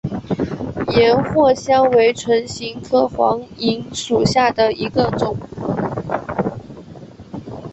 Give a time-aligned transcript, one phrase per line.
[0.95, 5.37] 岩藿香为唇形科黄芩属下的一个种。